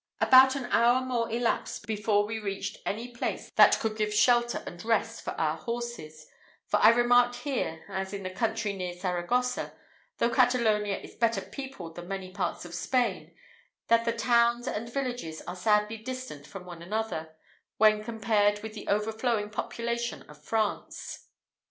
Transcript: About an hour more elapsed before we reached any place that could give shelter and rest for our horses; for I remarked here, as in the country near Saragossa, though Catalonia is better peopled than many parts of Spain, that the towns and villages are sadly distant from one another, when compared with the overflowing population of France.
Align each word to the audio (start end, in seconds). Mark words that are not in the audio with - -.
About 0.19 0.55
an 0.55 0.65
hour 0.71 0.99
more 1.01 1.29
elapsed 1.31 1.85
before 1.85 2.25
we 2.25 2.39
reached 2.39 2.77
any 2.87 3.09
place 3.09 3.51
that 3.55 3.77
could 3.79 3.95
give 3.95 4.11
shelter 4.11 4.63
and 4.65 4.83
rest 4.83 5.21
for 5.23 5.39
our 5.39 5.57
horses; 5.57 6.25
for 6.65 6.79
I 6.79 6.89
remarked 6.89 7.35
here, 7.35 7.85
as 7.87 8.11
in 8.11 8.23
the 8.23 8.31
country 8.31 8.73
near 8.73 8.93
Saragossa, 8.95 9.73
though 10.17 10.31
Catalonia 10.31 10.97
is 10.97 11.13
better 11.13 11.39
peopled 11.41 11.93
than 11.97 12.07
many 12.07 12.31
parts 12.31 12.65
of 12.65 12.73
Spain, 12.73 13.35
that 13.89 14.03
the 14.03 14.11
towns 14.13 14.65
and 14.67 14.91
villages 14.91 15.43
are 15.43 15.55
sadly 15.55 15.97
distant 15.97 16.47
from 16.47 16.65
one 16.65 16.81
another, 16.81 17.35
when 17.77 18.03
compared 18.03 18.63
with 18.63 18.73
the 18.73 18.87
overflowing 18.87 19.51
population 19.51 20.23
of 20.23 20.43
France. 20.43 21.27